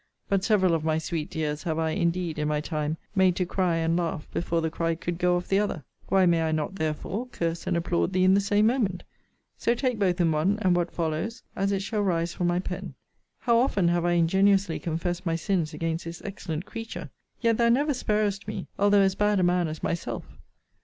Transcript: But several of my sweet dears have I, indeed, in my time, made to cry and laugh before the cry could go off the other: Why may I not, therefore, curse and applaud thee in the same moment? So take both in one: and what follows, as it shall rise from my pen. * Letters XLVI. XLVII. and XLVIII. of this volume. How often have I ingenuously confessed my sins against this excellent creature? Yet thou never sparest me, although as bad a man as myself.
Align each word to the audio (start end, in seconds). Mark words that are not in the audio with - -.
But 0.27 0.43
several 0.43 0.73
of 0.73 0.83
my 0.83 0.97
sweet 0.97 1.29
dears 1.29 1.61
have 1.61 1.77
I, 1.77 1.91
indeed, 1.91 2.39
in 2.39 2.47
my 2.47 2.59
time, 2.59 2.97
made 3.13 3.35
to 3.35 3.45
cry 3.45 3.75
and 3.75 3.95
laugh 3.95 4.27
before 4.33 4.59
the 4.59 4.71
cry 4.71 4.95
could 4.95 5.19
go 5.19 5.35
off 5.37 5.47
the 5.47 5.59
other: 5.59 5.83
Why 6.07 6.25
may 6.25 6.41
I 6.41 6.51
not, 6.51 6.73
therefore, 6.73 7.27
curse 7.27 7.67
and 7.67 7.77
applaud 7.77 8.11
thee 8.11 8.23
in 8.23 8.33
the 8.33 8.41
same 8.41 8.65
moment? 8.65 9.03
So 9.59 9.75
take 9.75 9.99
both 9.99 10.19
in 10.19 10.31
one: 10.31 10.57
and 10.63 10.75
what 10.75 10.91
follows, 10.91 11.43
as 11.55 11.71
it 11.71 11.83
shall 11.83 12.01
rise 12.01 12.33
from 12.33 12.47
my 12.47 12.57
pen. 12.59 12.65
* 12.65 12.67
Letters 12.75 12.81
XLVI. 12.81 12.81
XLVII. 12.81 12.81
and 12.81 12.89
XLVIII. 12.89 13.35
of 13.35 13.45
this 13.45 13.47
volume. 13.47 13.57
How 13.59 13.59
often 13.59 13.87
have 13.93 14.05
I 14.05 14.11
ingenuously 14.13 14.79
confessed 14.79 15.25
my 15.27 15.35
sins 15.35 15.73
against 15.75 16.05
this 16.05 16.21
excellent 16.25 16.65
creature? 16.65 17.09
Yet 17.41 17.57
thou 17.57 17.69
never 17.69 17.93
sparest 17.93 18.47
me, 18.47 18.67
although 18.79 19.01
as 19.01 19.13
bad 19.13 19.39
a 19.39 19.43
man 19.43 19.67
as 19.67 19.83
myself. 19.83 20.25